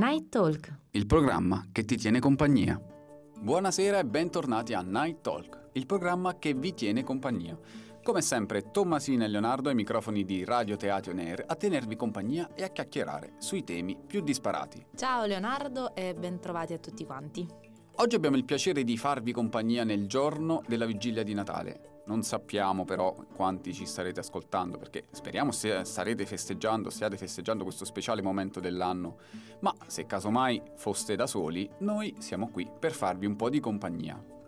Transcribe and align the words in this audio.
Night 0.00 0.30
Talk, 0.30 0.74
il 0.92 1.04
programma 1.04 1.66
che 1.70 1.84
ti 1.84 1.98
tiene 1.98 2.20
compagnia. 2.20 2.80
Buonasera 3.38 3.98
e 3.98 4.06
bentornati 4.06 4.72
a 4.72 4.80
Night 4.80 5.20
Talk, 5.20 5.72
il 5.72 5.84
programma 5.84 6.38
che 6.38 6.54
vi 6.54 6.72
tiene 6.72 7.04
compagnia. 7.04 7.54
Come 8.02 8.22
sempre, 8.22 8.70
Tommasina 8.70 9.26
e 9.26 9.28
Leonardo 9.28 9.68
ai 9.68 9.74
microfoni 9.74 10.24
di 10.24 10.42
Radio 10.42 10.78
Teatro 10.78 11.12
Air 11.12 11.44
a 11.46 11.54
tenervi 11.54 11.96
compagnia 11.96 12.54
e 12.54 12.62
a 12.62 12.70
chiacchierare 12.70 13.34
sui 13.40 13.62
temi 13.62 13.94
più 14.06 14.22
disparati. 14.22 14.86
Ciao 14.96 15.26
Leonardo 15.26 15.94
e 15.94 16.14
bentrovati 16.14 16.72
a 16.72 16.78
tutti 16.78 17.04
quanti. 17.04 17.46
Oggi 17.96 18.16
abbiamo 18.16 18.36
il 18.36 18.46
piacere 18.46 18.84
di 18.84 18.96
farvi 18.96 19.32
compagnia 19.32 19.84
nel 19.84 20.06
giorno 20.06 20.62
della 20.66 20.86
vigilia 20.86 21.22
di 21.22 21.34
Natale. 21.34 21.89
Non 22.04 22.22
sappiamo 22.22 22.84
però 22.84 23.14
quanti 23.34 23.72
ci 23.72 23.86
starete 23.86 24.20
ascoltando 24.20 24.78
perché 24.78 25.04
speriamo 25.10 25.52
se 25.52 25.84
starete 25.84 26.26
festeggiando, 26.26 26.90
stiate 26.90 27.16
festeggiando 27.16 27.62
questo 27.62 27.84
speciale 27.84 28.22
momento 28.22 28.58
dell'anno, 28.58 29.18
ma 29.60 29.74
se 29.86 30.06
casomai 30.06 30.60
foste 30.76 31.14
da 31.14 31.26
soli, 31.26 31.68
noi 31.78 32.14
siamo 32.18 32.48
qui 32.48 32.68
per 32.78 32.92
farvi 32.92 33.26
un 33.26 33.36
po' 33.36 33.48
di 33.48 33.60
compagnia. 33.60 34.38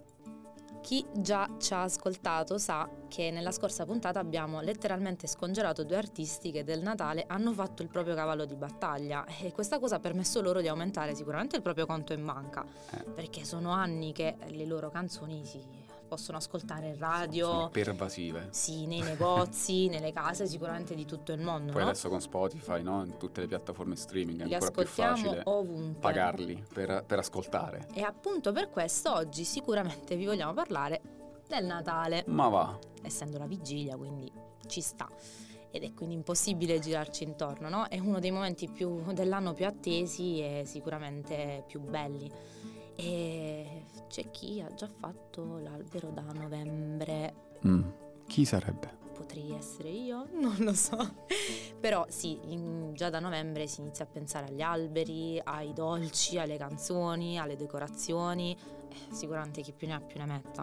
Chi 0.83 1.07
già 1.13 1.49
ci 1.61 1.75
ha 1.75 1.83
ascoltato 1.85 2.59
sa 2.59 2.89
che 3.07 3.31
nella 3.31 3.53
scorsa 3.53 3.85
puntata 3.85 4.19
abbiamo 4.19 4.61
letteralmente 4.61 5.29
scongelato 5.29 5.85
due 5.85 5.97
artisti 5.97 6.51
che 6.51 6.65
del 6.65 6.83
Natale 6.83 7.25
hanno 7.29 7.53
fatto 7.53 7.83
il 7.83 7.89
proprio 7.89 8.17
cavallo 8.17 8.45
di 8.45 8.57
battaglia 8.57 9.25
e 9.25 9.53
questa 9.53 9.79
cosa 9.79 9.97
ha 9.97 10.01
permesso 10.01 10.43
loro 10.43 10.61
di 10.61 10.67
aumentare 10.67 11.15
sicuramente 11.15 11.55
il 11.55 11.63
proprio 11.63 11.87
conto 11.87 12.13
in 12.13 12.25
banca, 12.25 12.67
eh. 12.91 13.05
perché 13.05 13.45
sono 13.45 13.71
anni 13.71 14.13
che 14.13 14.35
le 14.49 14.67
loro 14.67 14.91
canzoni 14.91 15.45
si 15.45 15.63
possono 16.13 16.37
ascoltare 16.37 16.89
in 16.89 16.99
radio. 16.99 17.47
Sono 17.47 17.69
pervasive. 17.71 18.49
Sì, 18.51 18.85
nei 18.85 19.01
negozi, 19.01 19.89
nelle 19.89 20.13
case 20.13 20.47
sicuramente 20.47 20.95
di 20.95 21.07
tutto 21.07 21.33
il 21.33 21.41
mondo. 21.41 21.73
Poi 21.73 21.81
no? 21.81 21.89
adesso 21.89 22.11
con 22.11 22.21
Spotify, 22.21 22.83
no? 22.83 23.03
in 23.03 23.17
tutte 23.17 23.41
le 23.41 23.47
piattaforme 23.47 23.97
streaming 23.97 24.43
è 24.43 24.45
Li 24.45 24.53
ancora 24.53 24.71
più 24.73 24.87
facile 24.87 25.41
ovunque. 25.45 26.01
pagarli 26.01 26.63
per, 26.71 27.05
per 27.07 27.19
ascoltare. 27.19 27.89
E 27.95 28.03
appunto 28.03 28.53
per 28.53 28.69
questo 28.69 29.11
oggi 29.11 29.45
sicuramente 29.45 30.15
vi 30.15 30.27
vogliamo 30.27 30.53
parlare 30.53 31.01
del 31.49 31.65
Natale. 31.65 32.25
Ma 32.27 32.49
va. 32.49 32.79
Essendo 33.01 33.39
la 33.39 33.47
vigilia, 33.47 33.97
quindi 33.97 34.31
ci 34.67 34.83
sta 34.83 35.09
ed 35.71 35.83
è 35.83 35.95
quindi 35.95 36.17
impossibile 36.17 36.79
girarci 36.79 37.25
intorno, 37.25 37.71
no? 37.71 37.89
È 37.89 37.99
uno 37.99 38.19
dei 38.19 38.31
momenti 38.31 38.69
più, 38.69 39.03
dell'anno 39.15 39.55
più 39.55 39.65
attesi 39.65 40.41
e 40.41 40.65
sicuramente 40.67 41.65
più 41.67 41.81
belli. 41.81 42.31
E 42.95 43.85
c'è 44.13 44.31
chi 44.31 44.61
ha 44.61 44.69
già 44.75 44.89
fatto 44.89 45.57
l'albero 45.57 46.11
da 46.11 46.21
novembre. 46.35 47.35
Mm, 47.67 47.89
chi 48.27 48.45
sarebbe? 48.45 49.01
Potrei 49.15 49.55
essere 49.55 49.89
io, 49.89 50.27
non 50.39 50.55
lo 50.59 50.75
so. 50.75 51.15
Però 51.81 52.05
sì, 52.11 52.39
in, 52.49 52.93
già 52.93 53.09
da 53.09 53.21
novembre 53.21 53.67
si 53.67 53.81
inizia 53.81 54.05
a 54.05 54.09
pensare 54.09 54.49
agli 54.49 54.61
alberi, 54.61 55.41
ai 55.43 55.73
dolci, 55.73 56.37
alle 56.37 56.59
canzoni, 56.59 57.39
alle 57.39 57.57
decorazioni. 57.57 58.55
Eh, 58.91 59.15
sicuramente 59.15 59.63
chi 59.63 59.73
più 59.73 59.87
ne 59.87 59.95
ha 59.95 60.01
più 60.01 60.19
ne 60.19 60.27
metta. 60.27 60.63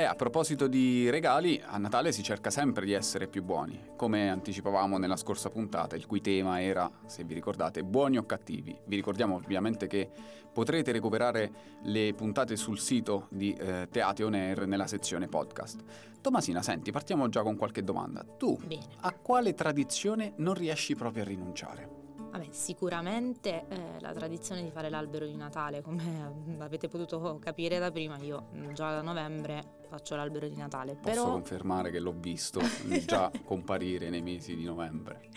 E 0.00 0.04
a 0.04 0.14
proposito 0.14 0.66
di 0.66 1.10
regali, 1.10 1.60
a 1.62 1.76
Natale 1.76 2.10
si 2.10 2.22
cerca 2.22 2.48
sempre 2.48 2.86
di 2.86 2.92
essere 2.94 3.26
più 3.26 3.42
buoni, 3.42 3.78
come 3.96 4.30
anticipavamo 4.30 4.96
nella 4.96 5.18
scorsa 5.18 5.50
puntata, 5.50 5.94
il 5.94 6.06
cui 6.06 6.22
tema 6.22 6.62
era, 6.62 6.90
se 7.04 7.22
vi 7.22 7.34
ricordate, 7.34 7.84
buoni 7.84 8.16
o 8.16 8.24
cattivi. 8.24 8.74
Vi 8.86 8.96
ricordiamo 8.96 9.34
ovviamente 9.34 9.88
che 9.88 10.08
potrete 10.50 10.90
recuperare 10.92 11.52
le 11.82 12.14
puntate 12.14 12.56
sul 12.56 12.78
sito 12.78 13.26
di 13.28 13.52
eh, 13.52 13.88
Teatro 13.90 14.28
On 14.28 14.32
Air 14.32 14.66
nella 14.66 14.86
sezione 14.86 15.28
podcast. 15.28 15.82
Tomasina, 16.22 16.62
senti, 16.62 16.90
partiamo 16.92 17.28
già 17.28 17.42
con 17.42 17.56
qualche 17.58 17.84
domanda. 17.84 18.24
Tu 18.24 18.56
Bene. 18.64 18.86
a 19.00 19.12
quale 19.12 19.52
tradizione 19.52 20.32
non 20.36 20.54
riesci 20.54 20.94
proprio 20.94 21.24
a 21.24 21.26
rinunciare? 21.26 21.98
Vabbè, 22.30 22.46
sicuramente 22.52 23.66
eh, 23.68 24.00
la 24.00 24.14
tradizione 24.14 24.62
di 24.62 24.70
fare 24.70 24.88
l'albero 24.88 25.26
di 25.26 25.36
Natale, 25.36 25.82
come 25.82 26.56
avete 26.58 26.88
potuto 26.88 27.38
capire 27.38 27.78
da 27.78 27.90
prima, 27.90 28.16
io 28.16 28.46
mm, 28.54 28.72
già 28.72 28.92
da 28.94 29.02
novembre 29.02 29.79
faccio 29.90 30.14
l'albero 30.14 30.48
di 30.48 30.56
Natale. 30.56 30.94
Posso 30.94 31.22
però... 31.22 31.32
confermare 31.32 31.90
che 31.90 31.98
l'ho 31.98 32.14
visto 32.16 32.60
già 33.04 33.30
comparire 33.44 34.08
nei 34.08 34.22
mesi 34.22 34.54
di 34.54 34.64
novembre. 34.64 35.28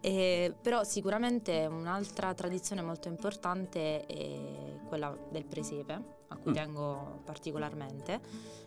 Eh, 0.00 0.52
però 0.60 0.82
sicuramente 0.82 1.66
un'altra 1.66 2.34
tradizione 2.34 2.82
molto 2.82 3.08
importante 3.08 4.04
è 4.06 4.78
quella 4.88 5.16
del 5.30 5.44
presepe, 5.44 5.92
a 6.28 6.36
cui 6.36 6.50
mm. 6.50 6.54
tengo 6.54 7.20
particolarmente, 7.24 8.20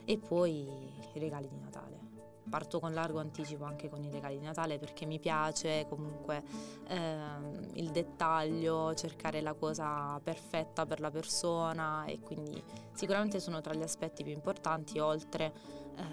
e 0.05 0.17
poi 0.17 0.67
i 1.13 1.19
regali 1.19 1.49
di 1.49 1.57
Natale 1.57 2.02
parto 2.49 2.79
con 2.79 2.93
largo 2.93 3.19
anticipo 3.19 3.63
anche 3.63 3.89
con 3.89 4.03
i 4.03 4.11
regali 4.11 4.37
di 4.37 4.45
Natale 4.45 4.77
perché 4.77 5.05
mi 5.05 5.19
piace 5.19 5.85
comunque 5.89 6.43
ehm, 6.87 7.71
il 7.73 7.89
dettaglio, 7.89 8.93
cercare 8.93 9.41
la 9.41 9.53
cosa 9.53 10.19
perfetta 10.23 10.85
per 10.85 10.99
la 10.99 11.09
persona 11.09 12.05
e 12.05 12.19
quindi 12.19 12.61
sicuramente 12.93 13.39
sono 13.39 13.61
tra 13.61 13.73
gli 13.73 13.81
aspetti 13.81 14.23
più 14.23 14.33
importanti 14.33 14.99
oltre 14.99 15.53
eh, 15.95 16.03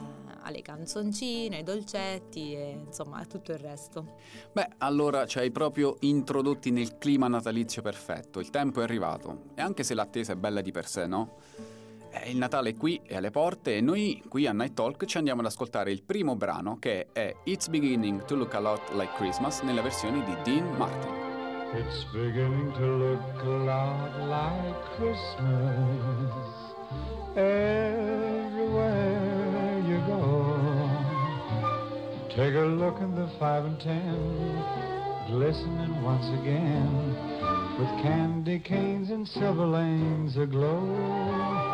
alle 0.43 0.63
canzoncine, 0.63 1.57
ai 1.57 1.63
dolcetti 1.63 2.55
e 2.55 2.81
insomma 2.87 3.19
a 3.19 3.25
tutto 3.25 3.53
il 3.53 3.59
resto. 3.59 4.17
Beh, 4.53 4.69
allora 4.79 5.27
ci 5.27 5.39
hai 5.39 5.51
proprio 5.51 5.97
introdotti 6.01 6.71
nel 6.71 6.99
clima 6.99 7.29
natalizio 7.29 7.83
perfetto, 7.83 8.41
il 8.41 8.51
tempo 8.51 8.81
è 8.81 8.85
arrivato 8.85 9.45
e 9.55 9.63
anche 9.63 9.83
se 9.83 9.95
l'attesa 9.95 10.33
è 10.33 10.37
bella 10.37 10.61
di 10.61 10.71
per 10.71 10.87
sé, 10.87 11.07
no? 11.07 11.79
Il 12.26 12.37
Natale 12.37 12.71
è 12.71 12.76
qui, 12.76 13.00
è 13.04 13.16
alle 13.16 13.31
porte 13.31 13.76
e 13.76 13.81
noi 13.81 14.22
qui 14.28 14.47
a 14.47 14.53
Night 14.53 14.75
Talk 14.75 15.04
ci 15.04 15.16
andiamo 15.16 15.41
ad 15.41 15.47
ascoltare 15.47 15.91
il 15.93 16.03
primo 16.03 16.37
brano 16.37 16.78
che 16.78 17.09
è 17.12 17.34
It's 17.44 17.69
Beginning 17.69 18.25
to 18.25 18.34
Look 18.34 18.54
a 18.54 18.60
Lot 18.60 18.93
Like 18.93 19.15
Christmas 19.15 19.62
nella 19.62 19.81
versione 19.82 20.25
di 20.25 20.37
Dean 20.43 20.69
Martin. 20.76 21.10
It's 21.72 22.04
beginning 22.12 22.72
to 22.72 22.81
look 22.81 23.21
a 23.43 23.48
lot 23.65 24.10
like 24.26 24.75
Christmas 24.97 26.34
everywhere 27.37 28.81
you 29.87 30.00
go. 30.04 30.59
Take 32.34 32.56
a 32.56 32.65
look 32.65 32.98
in 33.00 33.15
the 33.15 33.28
five 33.38 33.65
and 33.65 33.78
ten, 33.78 34.65
glistening 35.28 36.03
once 36.03 36.28
again 36.41 37.15
with 37.78 37.88
candy 38.03 38.59
canes 38.59 39.10
and 39.10 39.25
silver 39.28 39.65
lanes 39.65 40.37
aglow. 40.37 41.70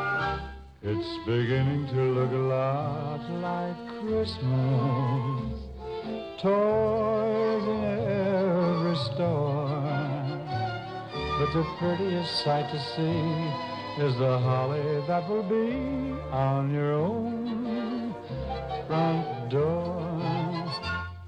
It's 0.82 1.24
beginning 1.24 1.86
to 1.88 2.02
look 2.02 2.30
a 2.30 2.36
lot 2.36 3.30
like 3.40 3.76
Christmas. 4.02 5.62
Toys 6.38 7.66
in 7.66 7.84
every 7.84 8.96
store. 8.96 9.96
But 11.38 11.52
the 11.54 11.64
prettiest 11.78 12.44
sight 12.44 12.70
to 12.70 12.78
see 12.94 14.04
is 14.04 14.18
the 14.18 14.38
holly 14.38 15.02
that 15.06 15.26
will 15.30 15.42
be 15.42 15.72
on 16.30 16.72
your 16.74 16.92
own 16.92 18.14
front 18.86 19.50
door. 19.50 20.12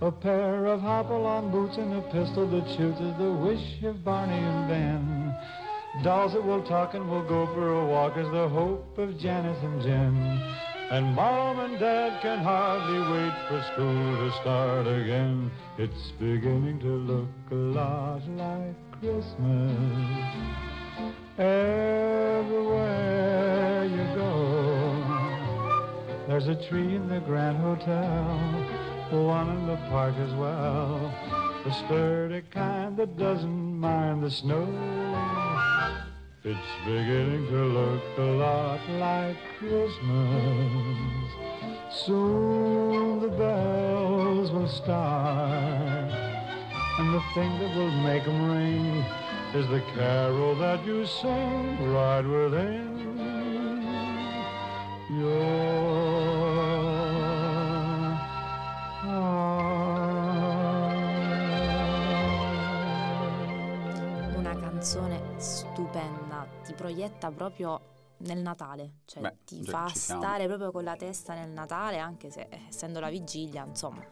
A 0.02 0.12
pair 0.12 0.66
of 0.66 0.82
hopalong 0.82 1.50
boots 1.50 1.78
and 1.78 1.94
a 1.94 2.02
pistol 2.12 2.46
that 2.48 2.68
shoots 2.76 3.00
is 3.00 3.16
the 3.16 3.32
wish 3.32 3.82
of 3.82 4.04
Barney 4.04 4.38
and 4.38 4.68
Ben. 4.68 5.34
Dolls 6.02 6.32
that 6.34 6.44
will 6.44 6.62
talk 6.62 6.94
and 6.94 7.10
will 7.10 7.24
go 7.24 7.46
for 7.46 7.72
a 7.80 7.84
walk 7.84 8.16
is 8.16 8.30
the 8.30 8.48
hope 8.48 8.96
of 8.98 9.18
Janice 9.18 9.58
and 9.62 9.82
Jim. 9.82 10.40
And 10.90 11.14
Mom 11.14 11.58
and 11.58 11.78
Dad 11.78 12.22
can 12.22 12.38
hardly 12.38 13.00
wait 13.12 13.34
for 13.48 13.60
school 13.72 14.16
to 14.16 14.30
start 14.40 14.86
again. 14.86 15.50
It's 15.76 16.12
beginning 16.12 16.78
to 16.80 16.86
look 16.86 17.28
a 17.50 17.54
lot 17.54 18.22
like 18.28 18.76
Christmas. 19.00 19.72
Everywhere 21.36 22.78
you 23.84 24.04
go, 24.14 25.04
there's 26.28 26.48
a 26.48 26.54
tree 26.68 26.94
in 26.94 27.08
the 27.08 27.20
Grand 27.20 27.58
Hotel, 27.58 28.22
one 29.10 29.50
in 29.50 29.66
the 29.66 29.76
park 29.88 30.14
as 30.16 30.32
well. 30.34 31.12
The 31.64 31.72
sturdy 31.72 32.42
kind 32.50 32.96
that 32.98 33.16
doesn't 33.18 33.80
mind 33.80 34.22
the 34.22 34.30
snow. 34.30 35.07
It's 36.44 36.56
beginning 36.84 37.48
to 37.48 37.64
look 37.64 38.02
a 38.16 38.22
lot 38.22 38.78
like 38.90 39.36
Christmas. 39.58 41.32
Soon 41.90 43.20
the 43.20 43.28
bells 43.28 44.52
will 44.52 44.68
start, 44.68 46.12
and 47.00 47.12
the 47.12 47.20
thing 47.34 47.58
that 47.58 47.76
will 47.76 47.90
make 48.02 48.24
them 48.24 48.52
ring 48.52 49.04
is 49.52 49.66
the 49.68 49.82
carol 49.96 50.54
that 50.54 50.86
you 50.86 51.04
sing 51.06 51.92
right 51.92 52.22
within 52.22 53.18
your 55.10 56.17
stupenda, 65.36 66.46
ti 66.64 66.72
proietta 66.74 67.30
proprio 67.30 67.80
nel 68.18 68.38
Natale, 68.38 69.00
cioè 69.04 69.22
Beh, 69.22 69.36
ti 69.44 69.62
fa 69.64 69.88
stare 69.88 70.46
proprio 70.46 70.70
con 70.72 70.84
la 70.84 70.96
testa 70.96 71.34
nel 71.34 71.50
Natale, 71.50 71.98
anche 71.98 72.30
se 72.30 72.46
eh, 72.48 72.62
essendo 72.68 73.00
la 73.00 73.08
vigilia, 73.08 73.64
insomma. 73.64 74.04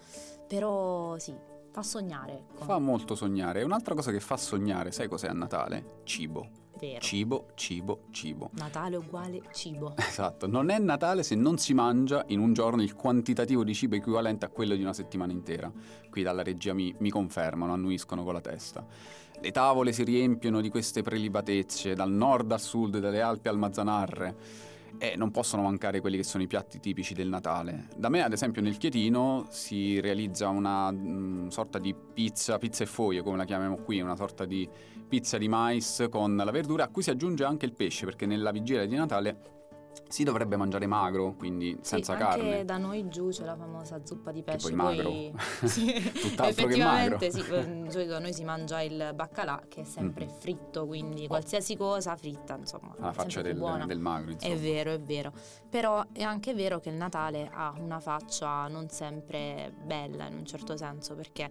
Però 0.46 1.18
sì, 1.18 1.34
fa 1.72 1.82
sognare. 1.82 2.32
ecco. 2.34 2.64
Fa 2.64 2.78
molto 2.78 3.14
sognare. 3.14 3.60
E 3.60 3.64
un'altra 3.64 3.94
cosa 3.94 4.10
che 4.10 4.20
fa 4.20 4.36
sognare, 4.36 4.92
sai 4.92 5.08
cos'è 5.08 5.28
a 5.28 5.32
Natale? 5.32 6.00
Cibo. 6.04 6.64
Vero. 6.78 7.00
Cibo, 7.00 7.46
cibo, 7.54 8.02
cibo. 8.10 8.50
Natale 8.52 8.96
uguale 8.96 9.42
cibo. 9.52 9.94
Esatto, 10.16 10.46
non 10.46 10.70
è 10.70 10.78
Natale 10.78 11.22
se 11.22 11.34
non 11.34 11.58
si 11.58 11.74
mangia 11.74 12.24
in 12.28 12.38
un 12.38 12.52
giorno 12.52 12.82
il 12.82 12.94
quantitativo 12.94 13.64
di 13.64 13.74
cibo 13.74 13.94
equivalente 13.96 14.44
a 14.44 14.48
quello 14.48 14.74
di 14.74 14.82
una 14.82 14.92
settimana 14.92 15.32
intera. 15.32 15.70
Qui 16.10 16.22
dalla 16.22 16.42
regia 16.42 16.72
mi, 16.74 16.94
mi 16.98 17.10
confermano, 17.10 17.72
annuiscono 17.72 18.24
con 18.24 18.34
la 18.34 18.40
testa. 18.40 18.86
Le 19.38 19.50
tavole 19.50 19.92
si 19.92 20.02
riempiono 20.02 20.60
di 20.60 20.70
queste 20.70 21.02
prelibatezze, 21.02 21.94
dal 21.94 22.10
nord 22.10 22.50
al 22.52 22.60
sud, 22.60 22.98
dalle 22.98 23.20
Alpi 23.20 23.48
al 23.48 23.58
Mazzanarre. 23.58 24.74
E 24.98 25.14
non 25.16 25.30
possono 25.30 25.62
mancare 25.62 26.00
quelli 26.00 26.16
che 26.16 26.22
sono 26.22 26.42
i 26.42 26.46
piatti 26.46 26.80
tipici 26.80 27.14
del 27.14 27.28
Natale. 27.28 27.88
Da 27.96 28.08
me, 28.08 28.22
ad 28.22 28.32
esempio, 28.32 28.62
nel 28.62 28.78
Chietino 28.78 29.46
si 29.50 30.00
realizza 30.00 30.48
una 30.48 30.90
mm, 30.90 31.48
sorta 31.48 31.78
di 31.78 31.94
pizza, 31.94 32.58
pizza 32.58 32.84
e 32.84 32.86
foglie, 32.86 33.22
come 33.22 33.36
la 33.36 33.44
chiamiamo 33.44 33.76
qui, 33.76 34.00
una 34.00 34.16
sorta 34.16 34.44
di 34.44 34.68
pizza 35.08 35.38
di 35.38 35.48
mais 35.48 36.06
con 36.10 36.36
la 36.36 36.50
verdura, 36.50 36.84
a 36.84 36.88
cui 36.88 37.02
si 37.02 37.10
aggiunge 37.10 37.44
anche 37.44 37.66
il 37.66 37.72
pesce, 37.72 38.04
perché 38.04 38.26
nella 38.26 38.50
vigilia 38.50 38.86
di 38.86 38.96
Natale 38.96 39.55
si 40.08 40.24
dovrebbe 40.24 40.56
mangiare 40.56 40.86
magro, 40.86 41.34
quindi 41.36 41.76
senza 41.80 42.16
sì, 42.16 42.22
anche 42.22 42.36
carne. 42.40 42.64
da 42.64 42.76
noi 42.78 43.08
giù 43.08 43.28
c'è 43.30 43.44
la 43.44 43.56
famosa 43.56 44.00
zuppa 44.04 44.30
di 44.32 44.42
pesce. 44.42 44.68
poi 44.68 44.74
magro. 44.76 45.10
sì, 45.66 45.92
Tutt'altro 46.12 46.66
che 46.66 46.76
magro. 46.76 47.16
effettivamente 47.16 47.30
sì, 47.30 47.42
di 47.82 47.90
solito 47.90 48.10
da 48.12 48.18
noi 48.18 48.32
si 48.32 48.44
mangia 48.44 48.80
il 48.82 49.12
baccalà 49.14 49.62
che 49.68 49.80
è 49.82 49.84
sempre 49.84 50.26
Mm. 50.26 50.38
fritto, 50.38 50.86
quindi 50.86 51.26
qualsiasi 51.26 51.76
cosa 51.76 52.14
fritta, 52.16 52.56
insomma, 52.56 52.94
è 53.08 53.12
faccia 53.12 53.42
del, 53.42 53.56
del 53.86 53.98
magro, 53.98 54.30
insomma. 54.32 54.54
È 54.54 54.56
vero, 54.58 54.92
è 54.92 55.00
vero. 55.00 55.32
Però 55.68 56.04
è 56.12 56.22
anche 56.22 56.54
vero 56.54 56.78
che 56.80 56.88
il 56.90 56.96
Natale 56.96 57.48
ha 57.52 57.74
una 57.78 58.00
faccia 58.00 58.66
non 58.68 58.88
sempre 58.88 59.72
bella 59.84 60.26
in 60.26 60.34
un 60.36 60.46
certo 60.46 60.76
senso, 60.76 61.14
perché 61.14 61.44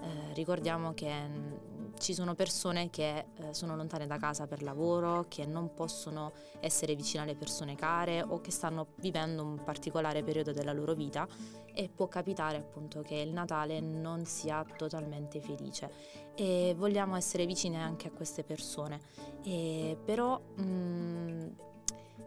eh, 0.00 0.32
ricordiamo 0.34 0.94
che 0.94 1.12
mm, 1.12 1.52
ci 1.98 2.14
sono 2.14 2.34
persone 2.34 2.90
che 2.90 3.26
eh, 3.36 3.52
sono 3.54 3.74
lontane 3.76 4.06
da 4.06 4.16
casa 4.18 4.46
per 4.46 4.62
lavoro, 4.62 5.24
che 5.28 5.44
non 5.46 5.74
possono 5.74 6.32
essere 6.60 6.94
vicine 6.94 7.22
alle 7.24 7.34
persone 7.34 7.74
care 7.74 7.87
o 8.28 8.40
che 8.40 8.50
stanno 8.50 8.88
vivendo 8.96 9.42
un 9.42 9.62
particolare 9.64 10.22
periodo 10.22 10.52
della 10.52 10.72
loro 10.72 10.94
vita 10.94 11.26
e 11.72 11.88
può 11.88 12.06
capitare 12.08 12.56
appunto 12.58 13.00
che 13.00 13.14
il 13.14 13.32
Natale 13.32 13.80
non 13.80 14.24
sia 14.26 14.64
totalmente 14.76 15.40
felice 15.40 15.90
e 16.34 16.74
vogliamo 16.76 17.16
essere 17.16 17.46
vicine 17.46 17.80
anche 17.80 18.08
a 18.08 18.10
queste 18.10 18.44
persone. 18.44 19.00
E 19.42 19.96
però 20.04 20.40
mm, 20.60 21.46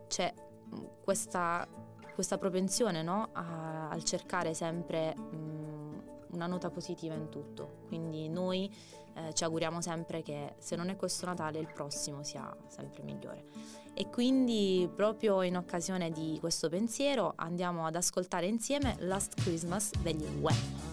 c'è 0.07 0.33
mm, 0.33 0.83
questa, 1.03 1.67
questa 2.13 2.37
propensione 2.37 3.03
no, 3.03 3.29
a- 3.33 3.89
al 3.89 4.03
cercare 4.03 4.53
sempre 4.53 5.15
mm, 5.17 5.99
una 6.31 6.47
nota 6.47 6.69
positiva 6.69 7.13
in 7.13 7.29
tutto. 7.29 7.83
Quindi 7.87 8.29
noi 8.29 8.73
eh, 9.15 9.33
ci 9.33 9.43
auguriamo 9.43 9.81
sempre 9.81 10.21
che 10.21 10.55
se 10.57 10.75
non 10.75 10.89
è 10.89 10.95
questo 10.95 11.25
Natale 11.25 11.59
il 11.59 11.71
prossimo 11.71 12.23
sia 12.23 12.55
sempre 12.67 13.03
migliore. 13.03 13.45
E 13.93 14.09
quindi 14.09 14.89
proprio 14.95 15.41
in 15.41 15.57
occasione 15.57 16.11
di 16.11 16.37
questo 16.39 16.69
pensiero 16.69 17.33
andiamo 17.35 17.85
ad 17.85 17.95
ascoltare 17.95 18.47
insieme 18.47 18.95
Last 18.99 19.41
Christmas 19.41 19.91
degli 20.01 20.25
Wham. 20.39 20.90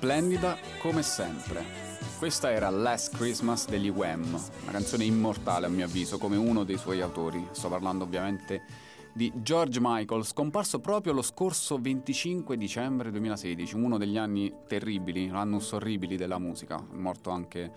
Splendida 0.00 0.56
come 0.80 1.02
sempre. 1.02 1.62
Questa 2.16 2.50
era 2.50 2.70
Last 2.70 3.14
Christmas 3.16 3.68
degli 3.68 3.90
Wham, 3.90 4.24
una 4.62 4.72
canzone 4.72 5.04
immortale 5.04 5.66
a 5.66 5.68
mio 5.68 5.84
avviso, 5.84 6.16
come 6.16 6.38
uno 6.38 6.64
dei 6.64 6.78
suoi 6.78 7.02
autori. 7.02 7.46
Sto 7.50 7.68
parlando 7.68 8.04
ovviamente 8.04 8.62
di 9.12 9.30
George 9.34 9.78
Michael, 9.78 10.24
scomparso 10.24 10.80
proprio 10.80 11.12
lo 11.12 11.20
scorso 11.20 11.78
25 11.78 12.56
dicembre 12.56 13.10
2016, 13.10 13.74
uno 13.74 13.98
degli 13.98 14.16
anni 14.16 14.50
terribili, 14.66 15.28
l'annus 15.28 15.72
orribili 15.72 16.16
della 16.16 16.38
musica. 16.38 16.76
È 16.76 16.96
morto 16.96 17.28
anche 17.28 17.70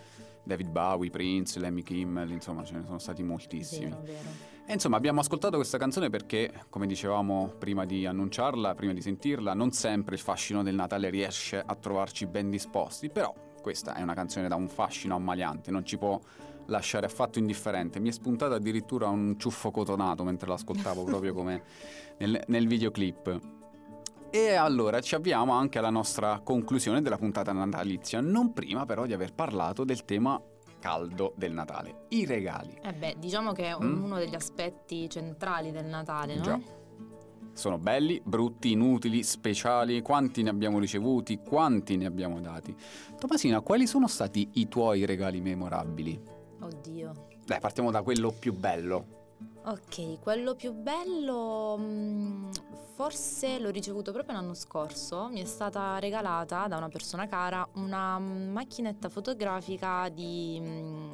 David 0.44 0.70
Bowie, 0.70 1.10
Prince, 1.10 1.60
Lemmy 1.60 1.84
Kimmel, 1.84 2.32
insomma 2.32 2.64
ce 2.64 2.76
ne 2.76 2.84
sono 2.86 3.00
stati 3.00 3.22
moltissimi. 3.22 3.90
Vero, 3.90 4.02
vero. 4.02 4.53
E 4.66 4.72
insomma 4.72 4.96
abbiamo 4.96 5.20
ascoltato 5.20 5.58
questa 5.58 5.78
canzone 5.78 6.10
perché, 6.10 6.66
come 6.70 6.88
dicevamo 6.88 7.54
prima 7.60 7.86
di 7.86 8.06
annunciarla, 8.06 8.74
prima 8.76 8.94
di 8.94 9.02
sentirla, 9.02 9.54
non 9.54 9.72
sempre 9.72 10.16
il 10.16 10.22
fascino 10.22 10.64
del 10.64 10.74
Natale 10.74 11.10
riesce 11.10 11.62
a 11.64 11.76
trovarci 11.76 12.26
ben 12.28 12.50
disposti, 12.50 13.10
però 13.10 13.34
questa 13.62 13.94
è 13.94 14.02
una 14.02 14.14
canzone 14.14 14.48
da 14.48 14.56
un 14.56 14.70
fascino 14.70 15.16
ammaliante, 15.16 15.70
non 15.70 15.86
ci 15.86 15.98
può 15.98 16.18
lasciare 16.68 17.08
affatto 17.08 17.40
indifferente. 17.40 18.00
Mi 18.00 18.08
è 18.08 18.12
spuntato 18.14 18.54
addirittura 18.54 19.10
un 19.10 19.38
ciuffo 19.38 19.70
cotonato 19.70 20.24
mentre 20.24 20.48
l'ascoltavo 20.48 21.04
proprio 21.06 21.34
come 21.34 21.64
nel, 22.20 22.42
nel 22.48 22.66
videoclip. 22.66 23.40
E 24.30 24.54
allora 24.54 25.02
ci 25.02 25.14
avviamo 25.14 25.52
anche 25.52 25.78
alla 25.78 25.90
nostra 25.90 26.40
conclusione 26.44 27.02
della 27.02 27.18
puntata 27.18 27.52
natalizia, 27.52 28.22
non 28.22 28.54
prima 28.54 28.86
però 28.86 29.06
di 29.06 29.14
aver 29.14 29.34
parlato 29.34 29.84
del 29.84 30.06
tema 30.06 30.42
caldo 30.88 31.32
del 31.38 31.54
Natale, 31.54 32.08
i 32.10 32.26
regali. 32.26 32.78
Eh 32.84 32.92
beh, 32.92 33.16
diciamo 33.18 33.54
che 33.54 33.68
è 33.70 33.78
Mm. 33.82 34.04
uno 34.04 34.18
degli 34.18 34.36
aspetti 34.36 35.10
centrali 35.10 35.72
del 35.72 35.86
Natale, 35.86 36.36
no? 36.36 36.42
Già. 36.42 36.60
Sono 37.54 37.78
belli, 37.78 38.20
brutti, 38.22 38.72
inutili, 38.72 39.24
speciali, 39.24 40.02
quanti 40.02 40.42
ne 40.44 40.50
abbiamo 40.50 40.80
ricevuti, 40.80 41.38
quanti 41.38 41.96
ne 41.96 42.06
abbiamo 42.06 42.42
dati. 42.42 42.76
Tomasina, 43.18 43.62
quali 43.62 43.88
sono 43.88 44.08
stati 44.08 44.50
i 44.56 44.68
tuoi 44.68 45.06
regali 45.06 45.40
memorabili? 45.40 46.22
Oddio. 46.60 47.28
Dai, 47.46 47.60
partiamo 47.62 47.90
da 47.90 48.02
quello 48.02 48.34
più 48.38 48.54
bello. 48.54 49.22
Ok, 49.66 50.20
quello 50.20 50.56
più 50.56 50.74
bello 50.74 51.78
mm, 51.80 52.23
forse 53.04 53.60
l'ho 53.60 53.70
ricevuto 53.70 54.14
proprio 54.14 54.34
l'anno 54.36 54.54
scorso, 54.54 55.28
mi 55.30 55.42
è 55.42 55.46
stata 55.46 56.00
regalata 56.00 56.68
da 56.70 56.78
una 56.78 56.88
persona 56.88 57.28
cara 57.28 57.68
una 57.74 58.18
macchinetta 58.18 59.10
fotografica 59.10 60.08
di, 60.08 60.58
mm, 60.62 61.12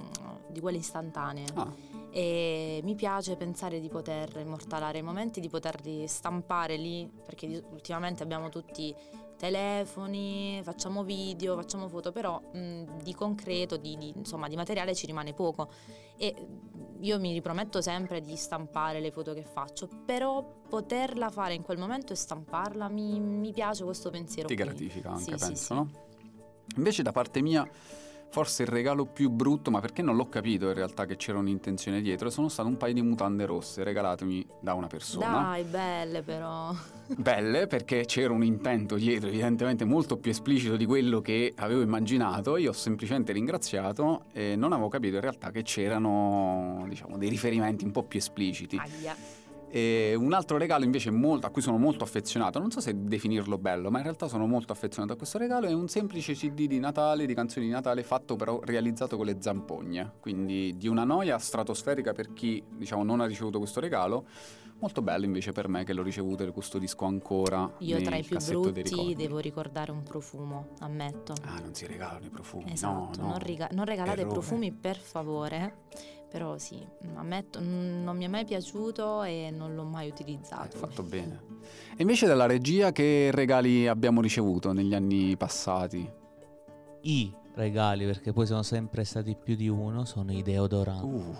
di 0.49 0.59
quelle 0.59 0.77
istantanee. 0.77 1.45
Ah, 1.55 1.73
e 2.11 2.81
mi 2.83 2.95
piace 2.95 3.35
pensare 3.35 3.79
di 3.79 3.87
poter 3.89 4.37
immortalare 4.37 4.97
i 4.97 5.01
momenti, 5.01 5.39
di 5.39 5.49
poterli 5.49 6.07
stampare 6.07 6.75
lì, 6.77 7.09
perché 7.25 7.63
ultimamente 7.71 8.23
abbiamo 8.23 8.49
tutti 8.49 8.93
telefoni, 9.37 10.59
facciamo 10.63 11.03
video, 11.03 11.55
facciamo 11.55 11.87
foto, 11.87 12.11
però 12.11 12.39
mh, 12.39 13.01
di 13.03 13.13
concreto, 13.13 13.77
di, 13.77 13.97
di- 13.97 14.13
insomma, 14.15 14.47
di 14.47 14.55
materiale 14.55 14.93
ci 14.93 15.05
rimane 15.05 15.33
poco 15.33 15.69
e 16.17 16.35
io 16.99 17.19
mi 17.19 17.31
riprometto 17.31 17.81
sempre 17.81 18.19
di 18.21 18.35
stampare 18.35 18.99
le 18.99 19.11
foto 19.11 19.33
che 19.33 19.43
faccio, 19.43 19.87
però 20.05 20.43
poterla 20.67 21.29
fare 21.29 21.53
in 21.53 21.61
quel 21.61 21.77
momento 21.77 22.11
e 22.11 22.17
stamparla 22.17 22.89
mi, 22.89 23.19
mi 23.21 23.53
piace 23.53 23.85
questo 23.85 24.09
pensiero. 24.09 24.47
ti 24.49 24.55
qui. 24.55 24.63
gratifica 24.65 25.09
anche, 25.11 25.23
Sì, 25.23 25.37
sì, 25.37 25.45
penso, 25.45 25.63
sì. 25.63 25.73
no? 25.73 25.89
Invece 26.75 27.01
da 27.03 27.13
parte 27.13 27.41
mia, 27.41 27.67
forse 28.29 28.63
il 28.63 28.69
regalo 28.69 29.05
più 29.05 29.29
brutto, 29.29 29.71
ma 29.71 29.79
perché 29.79 30.01
non 30.01 30.15
l'ho 30.15 30.29
capito 30.29 30.67
in 30.67 30.73
realtà 30.73 31.05
che 31.05 31.15
c'era 31.15 31.37
un'intenzione 31.37 32.01
dietro, 32.01 32.29
sono 32.29 32.47
state 32.47 32.67
un 32.67 32.77
paio 32.77 32.93
di 32.93 33.01
mutande 33.01 33.45
rosse 33.45 33.83
regalatemi 33.83 34.45
da 34.59 34.73
una 34.73 34.87
persona. 34.87 35.41
Dai, 35.41 35.63
belle 35.63 36.21
però. 36.21 36.73
Belle 37.09 37.65
perché 37.65 38.05
c'era 38.05 38.31
un 38.33 38.43
intento 38.43 38.95
dietro 38.95 39.29
evidentemente 39.29 39.83
molto 39.83 40.17
più 40.17 40.29
esplicito 40.29 40.75
di 40.75 40.85
quello 40.85 41.21
che 41.21 41.53
avevo 41.55 41.81
immaginato. 41.81 42.55
Io 42.57 42.69
ho 42.69 42.73
semplicemente 42.73 43.33
ringraziato 43.33 44.25
e 44.31 44.55
non 44.55 44.73
avevo 44.73 44.89
capito 44.89 45.15
in 45.15 45.21
realtà 45.21 45.49
che 45.49 45.63
c'erano 45.63 46.85
diciamo, 46.87 47.17
dei 47.17 47.29
riferimenti 47.29 47.83
un 47.83 47.91
po' 47.91 48.03
più 48.03 48.19
espliciti. 48.19 48.77
Aia. 48.77 49.38
E 49.71 50.15
un 50.15 50.33
altro 50.33 50.57
regalo 50.57 50.83
invece 50.83 51.11
molto- 51.11 51.45
a 51.45 51.49
cui 51.51 51.61
sono 51.61 51.77
molto 51.77 52.03
affezionato, 52.03 52.57
non 52.59 52.71
so 52.71 52.79
se 52.81 52.93
definirlo 52.95 53.57
bello, 53.57 53.91
ma 53.91 53.97
in 53.99 54.03
realtà 54.03 54.27
sono 54.27 54.47
molto 54.47 54.71
affezionato 54.73 55.13
a 55.13 55.15
questo 55.15 55.37
regalo, 55.37 55.67
è 55.67 55.73
un 55.73 55.87
semplice 55.87 56.33
CD 56.33 56.65
di 56.65 56.79
Natale, 56.79 57.25
di 57.25 57.33
canzoni 57.33 57.67
di 57.67 57.71
Natale, 57.71 58.03
fatto 58.03 58.35
però 58.35 58.59
realizzato 58.63 59.15
con 59.17 59.25
le 59.27 59.37
zampogne, 59.39 60.13
quindi 60.19 60.75
di 60.75 60.87
una 60.87 61.03
noia 61.03 61.37
stratosferica 61.37 62.13
per 62.13 62.33
chi 62.33 62.63
diciamo 62.67 63.03
non 63.03 63.19
ha 63.21 63.25
ricevuto 63.25 63.59
questo 63.59 63.79
regalo, 63.79 64.25
molto 64.79 65.01
bello 65.01 65.25
invece 65.25 65.51
per 65.51 65.67
me 65.67 65.83
che 65.83 65.93
l'ho 65.93 66.01
ricevuto 66.03 66.41
e 66.43 66.45
lo 66.47 66.51
custodisco 66.53 67.05
ancora 67.05 67.69
Io 67.79 68.01
tra 68.01 68.15
i 68.15 68.23
più 68.23 68.37
brutti 68.37 69.13
devo 69.15 69.37
ricordare 69.39 69.91
un 69.91 70.01
profumo, 70.03 70.69
ammetto. 70.79 71.33
Ah, 71.43 71.59
non 71.59 71.73
si 71.75 71.85
regalano 71.85 72.25
i 72.25 72.29
profumi, 72.29 72.71
Esatto, 72.71 73.19
no, 73.19 73.23
no. 73.23 73.29
non, 73.31 73.39
riga- 73.39 73.69
non 73.73 73.85
regalate 73.85 74.21
errore. 74.21 74.33
profumi 74.33 74.71
per 74.71 74.97
favore, 74.97 75.75
però 76.29 76.57
sì, 76.57 76.85
ammetto, 77.15 77.59
mm, 77.59 78.03
non 78.03 78.15
mi 78.15 78.25
è 78.25 78.27
mai 78.27 78.45
piaciuto 78.45 79.23
e 79.23 79.51
non 79.51 79.73
l'ho 79.75 79.83
mai 79.83 80.05
Hai 80.05 80.09
utilizzato. 80.11 80.77
fatto 80.77 81.03
bene. 81.03 81.41
E 81.95 82.01
invece 82.01 82.27
dalla 82.27 82.45
regia 82.45 82.91
che 82.91 83.29
regali 83.33 83.87
abbiamo 83.87 84.21
ricevuto 84.21 84.71
negli 84.71 84.93
anni 84.93 85.35
passati? 85.37 86.09
I 87.01 87.33
regali, 87.55 88.05
perché 88.05 88.31
poi 88.31 88.45
sono 88.45 88.63
sempre 88.63 89.03
stati 89.03 89.35
più 89.41 89.55
di 89.55 89.67
uno, 89.67 90.05
sono 90.05 90.31
i 90.31 90.41
deodoranti. 90.43 91.05
Uh, 91.05 91.35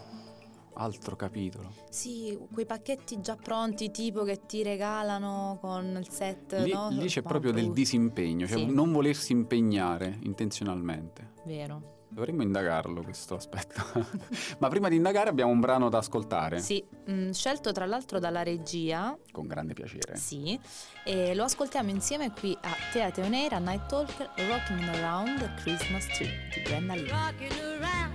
altro 0.74 1.16
capitolo. 1.16 1.72
Sì, 1.90 2.38
quei 2.52 2.66
pacchetti 2.66 3.20
già 3.22 3.36
pronti, 3.36 3.92
tipo 3.92 4.24
che 4.24 4.42
ti 4.46 4.64
regalano 4.64 5.58
con 5.62 5.98
il 6.00 6.10
set, 6.10 6.54
Lì, 6.62 6.72
no? 6.72 6.88
lì 6.92 7.08
c'è 7.08 7.22
proprio 7.22 7.52
del 7.52 7.72
disimpegno, 7.74 8.48
cioè 8.48 8.58
Sì. 8.60 8.66
non 8.66 8.92
volersi 8.92 9.34
impegnare 9.34 10.18
intenzionalmente. 10.24 11.34
Vero. 11.46 11.98
Dovremmo 12.12 12.42
indagarlo 12.42 13.04
questo 13.04 13.36
aspetto. 13.36 13.82
Ma 14.58 14.68
prima 14.68 14.90
di 14.90 14.96
indagare 14.96 15.30
abbiamo 15.30 15.52
un 15.52 15.60
brano 15.60 15.90
da 15.90 16.00
ascoltare. 16.00 16.60
Sì, 16.60 16.84
mm, 17.10 17.30
scelto 17.32 17.72
tra 17.72 17.86
l'altro 17.86 18.18
dalla 18.20 18.42
regia, 18.44 19.16
Con 19.32 19.48
grande 19.48 19.74
piacere. 19.74 20.16
sì, 20.18 20.60
e 21.06 21.36
lo 21.36 21.44
ascoltiamo 21.44 21.90
insieme 21.92 22.32
qui 22.32 22.58
a 22.62 22.70
Teatro 22.92 23.28
Neira, 23.28 23.60
Night 23.60 23.86
Talker, 23.88 24.32
Rocking 24.48 24.88
Around 24.96 25.40
the 25.40 25.54
Christmas 25.62 26.06
Tree 26.08 26.32
di 26.56 26.62
Brenda 26.64 26.96
Lee. 26.96 27.10
Rocking 27.10 27.60
around 27.60 28.14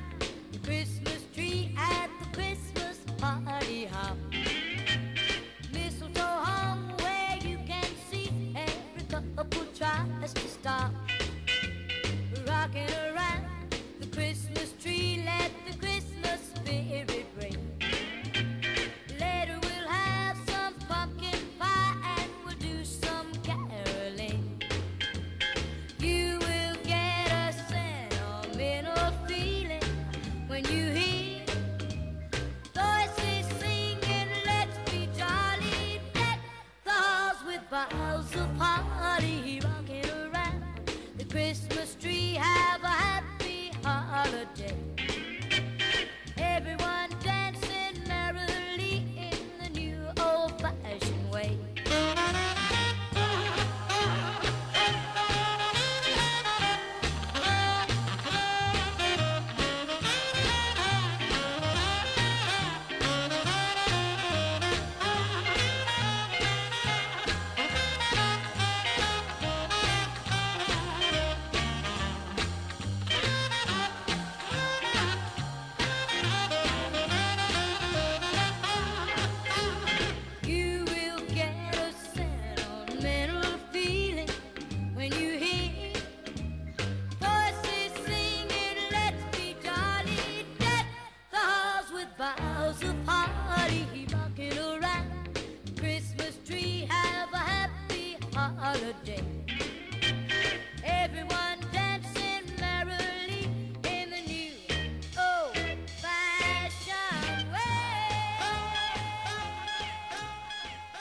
the 0.50 0.58
Christmas 0.60 1.24
tree 1.32 1.72
at 1.76 2.10
when 30.54 30.64
you 30.66 30.93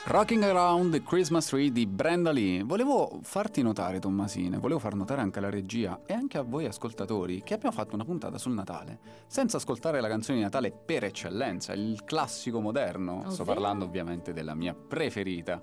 Rocking 0.06 0.42
Around 0.42 0.92
the 0.92 1.02
Christmas 1.02 1.46
Tree 1.46 1.72
di 1.72 1.86
Brenda 1.86 2.30
Lee. 2.30 2.62
Volevo 2.62 3.20
farti 3.22 3.62
notare, 3.62 4.00
Tommasine, 4.00 4.58
volevo 4.58 4.78
far 4.78 4.94
notare 4.94 5.22
anche 5.22 5.38
alla 5.38 5.48
regia 5.48 6.02
e 6.04 6.12
anche 6.12 6.36
a 6.36 6.42
voi 6.42 6.66
ascoltatori 6.66 7.42
che 7.42 7.54
abbiamo 7.54 7.74
fatto 7.74 7.94
una 7.94 8.04
puntata 8.04 8.36
sul 8.36 8.52
Natale, 8.52 8.98
senza 9.26 9.56
ascoltare 9.56 10.02
la 10.02 10.08
canzone 10.08 10.36
di 10.36 10.44
Natale 10.44 10.70
per 10.72 11.04
eccellenza, 11.04 11.72
il 11.72 12.04
classico 12.04 12.60
moderno. 12.60 13.22
Sto 13.28 13.42
Ovvero? 13.42 13.44
parlando 13.44 13.86
ovviamente 13.86 14.34
della 14.34 14.54
mia 14.54 14.74
preferita. 14.74 15.62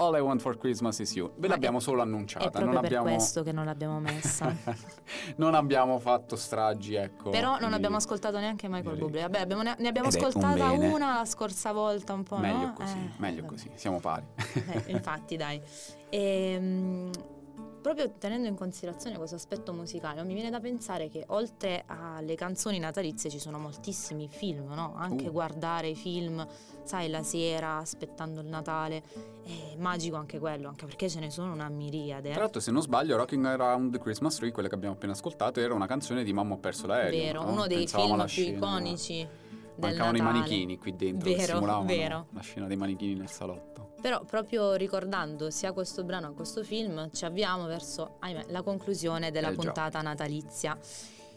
All 0.00 0.16
I 0.16 0.20
Want 0.20 0.40
for 0.40 0.56
Christmas 0.56 0.98
is 1.00 1.14
You. 1.14 1.30
Ve 1.36 1.46
Ma 1.46 1.54
l'abbiamo 1.54 1.76
è- 1.78 1.80
solo 1.82 2.00
È 2.00 2.04
annunciata, 2.04 2.48
proprio 2.48 2.72
non 2.72 2.80
per 2.80 2.84
abbiamo... 2.86 3.04
questo 3.14 3.42
che 3.42 3.52
non 3.52 3.64
l'abbiamo 3.66 4.00
messa. 4.00 4.54
non 5.36 5.54
abbiamo 5.54 5.98
fatto 5.98 6.36
stragi, 6.36 6.94
ecco. 6.94 7.28
Però 7.30 7.58
non 7.58 7.68
di- 7.68 7.74
abbiamo 7.74 7.96
ascoltato 7.96 8.38
neanche 8.38 8.66
Michael 8.68 8.94
di- 8.94 9.00
Bublé. 9.02 9.20
Vabbè, 9.22 9.40
abbiamo- 9.40 9.62
ne 9.62 9.74
ne 9.78 9.88
abbiamo 9.88 10.08
Ed 10.08 10.14
è 10.14 10.18
un 10.18 10.24
ascoltata 10.26 10.68
bene. 10.70 10.88
una 10.88 11.18
la 11.18 11.24
scorsa 11.26 11.72
volta 11.72 12.14
un 12.14 12.22
po', 12.22 12.38
Meglio 12.38 12.66
no? 12.66 12.72
così, 12.72 12.96
Eh, 12.96 13.10
meglio 13.18 13.42
vabbè. 13.42 13.52
così, 13.52 13.70
siamo 13.74 14.00
pari. 14.00 14.24
Eh, 14.54 14.84
infatti, 14.92 15.36
dai. 15.36 15.60
Ehm, 16.08 17.10
proprio 17.80 18.12
tenendo 18.18 18.46
in 18.48 18.54
considerazione 18.54 19.16
questo 19.16 19.36
aspetto 19.36 19.72
musicale, 19.72 20.22
mi 20.22 20.34
viene 20.34 20.50
da 20.50 20.60
pensare 20.60 21.08
che 21.08 21.24
oltre 21.28 21.84
alle 21.86 22.34
canzoni 22.34 22.78
natalizie 22.78 23.30
ci 23.30 23.38
sono 23.38 23.58
moltissimi 23.58 24.28
film, 24.28 24.72
no? 24.72 24.94
Anche 24.96 25.28
Uh. 25.28 25.32
guardare 25.32 25.88
i 25.88 25.94
film, 25.94 26.46
sai, 26.84 27.08
la 27.08 27.22
sera, 27.22 27.76
aspettando 27.78 28.40
il 28.40 28.46
Natale, 28.46 29.02
è 29.44 29.76
magico 29.78 30.16
anche 30.16 30.38
quello, 30.38 30.68
anche 30.68 30.84
perché 30.86 31.08
ce 31.08 31.20
ne 31.20 31.30
sono 31.30 31.52
una 31.52 31.68
miriade. 31.68 32.30
Tra 32.30 32.40
l'altro, 32.40 32.60
se 32.60 32.70
non 32.70 32.82
sbaglio, 32.82 33.16
Rocking 33.16 33.44
Around 33.44 33.92
the 33.92 33.98
Christmas 33.98 34.36
Tree, 34.36 34.50
quella 34.52 34.68
che 34.68 34.74
abbiamo 34.74 34.94
appena 34.94 35.12
ascoltato, 35.12 35.60
era 35.60 35.74
una 35.74 35.86
canzone 35.86 36.22
di 36.24 36.32
Mamma 36.32 36.54
ho 36.54 36.58
perso 36.58 36.86
l'aereo. 36.86 37.18
Vero, 37.20 37.42
no? 37.42 37.52
uno 37.52 37.66
dei 37.66 37.78
Pensavamo 37.78 38.08
film 38.14 38.24
più 38.26 38.28
scena- 38.28 38.56
iconici 38.56 39.14
del 39.16 39.28
Mancavano 39.96 40.16
i 40.16 40.20
Natale. 40.20 40.38
manichini 40.38 40.78
qui 40.78 40.96
dentro, 40.96 41.30
Vero, 41.30 41.42
simulavano 41.54 41.86
vero. 41.86 42.26
la 42.32 42.40
scena 42.40 42.66
dei 42.66 42.76
manichini 42.76 43.14
nel 43.14 43.30
salotto. 43.30 43.89
Però 44.00 44.24
proprio 44.24 44.74
ricordando 44.74 45.50
sia 45.50 45.72
questo 45.72 46.04
brano 46.04 46.28
che 46.30 46.34
questo 46.34 46.62
film 46.64 47.10
ci 47.12 47.24
avviamo 47.24 47.66
verso, 47.66 48.16
ahimè, 48.20 48.46
la 48.48 48.62
conclusione 48.62 49.30
della 49.30 49.48
Eh 49.50 49.54
già. 49.56 49.60
puntata 49.62 50.00
natalizia. 50.00 50.78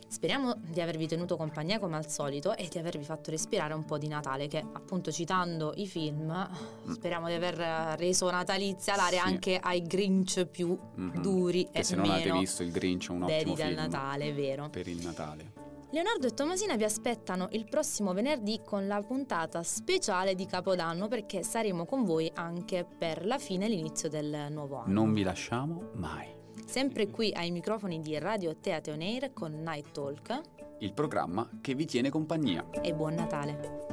Speriamo 0.07 0.53
di 0.59 0.79
avervi 0.79 1.07
tenuto 1.07 1.35
compagnia 1.35 1.79
come 1.79 1.95
al 1.97 2.07
solito 2.07 2.55
e 2.55 2.67
di 2.69 2.77
avervi 2.77 3.03
fatto 3.03 3.31
respirare 3.31 3.73
un 3.73 3.83
po' 3.83 3.97
di 3.97 4.07
Natale, 4.07 4.47
che 4.47 4.59
appunto 4.59 5.11
citando 5.11 5.73
i 5.77 5.87
film 5.87 6.47
speriamo 6.91 7.27
di 7.27 7.33
aver 7.33 7.55
reso 7.97 8.29
natalizia 8.29 8.95
l'area 8.95 9.23
Mm. 9.23 9.25
Sì. 9.27 9.33
anche 9.33 9.57
ai 9.59 9.81
Grinch 9.81 10.45
più 10.45 10.77
Mhm. 10.95 11.19
duri 11.21 11.67
Che 11.71 11.79
e 11.79 11.83
se 11.83 11.95
non 11.95 12.09
avete 12.11 12.31
visto 12.31 12.61
il 12.61 12.71
Grinch 12.71 13.09
è 13.09 13.11
un 13.11 13.23
ottimo 13.23 13.55
film 13.55 13.73
Natale, 13.73 14.31
vero. 14.33 14.69
per 14.69 14.87
il 14.87 15.03
Natale. 15.03 15.51
Leonardo 15.93 16.25
e 16.25 16.33
Tomasina 16.33 16.75
vi 16.75 16.85
aspettano 16.85 17.49
il 17.51 17.65
prossimo 17.69 18.13
venerdì 18.13 18.61
con 18.65 18.87
la 18.87 18.99
puntata 19.03 19.61
speciale 19.61 20.33
di 20.33 20.47
Capodanno 20.47 21.07
perché 21.07 21.43
saremo 21.43 21.85
con 21.85 22.03
voi 22.03 22.31
anche 22.33 22.83
per 22.83 23.23
la 23.27 23.37
fine 23.37 23.65
e 23.65 23.69
l'inizio 23.69 24.09
del 24.09 24.47
nuovo 24.49 24.77
anno. 24.77 24.91
Non 24.91 25.13
vi 25.13 25.21
lasciamo 25.21 25.91
mai. 25.93 26.27
Sempre 26.65 27.11
qui 27.11 27.31
ai 27.31 27.51
microfoni 27.51 28.01
di 28.01 28.17
Radio 28.17 28.55
Teatro 28.55 28.93
Air 28.93 29.33
con 29.33 29.51
Night 29.51 29.91
Talk 29.91 30.41
Il 30.79 30.93
programma 30.93 31.47
che 31.61 31.75
vi 31.75 31.85
tiene 31.85 32.09
compagnia. 32.09 32.67
e 32.81 32.91
buon 32.95 33.13
Natale. 33.13 33.92